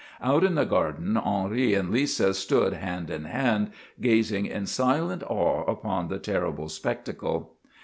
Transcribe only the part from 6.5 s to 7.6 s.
spectacle.